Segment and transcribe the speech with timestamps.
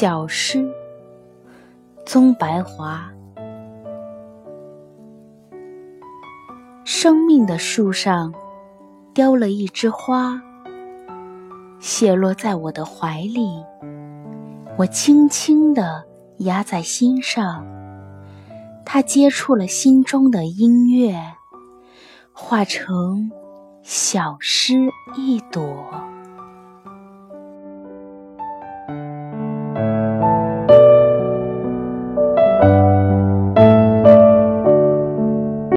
[0.00, 0.72] 小诗
[2.06, 3.12] 宗白华。
[6.84, 8.32] 生命的树上
[9.12, 10.40] 凋了一枝花
[11.80, 13.64] 泻落在我的怀里
[14.76, 16.04] 我轻轻地
[16.44, 17.66] 压在心上。
[18.84, 21.20] 它接触了心中的音乐
[22.32, 23.32] 化成
[23.82, 24.76] 小诗
[25.16, 26.07] 一朵。